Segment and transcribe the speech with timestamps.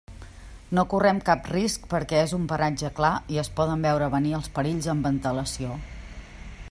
[0.77, 4.51] No correm cap risc perquè és un paratge clar i es poden veure venir els
[4.57, 5.79] perills amb antelació.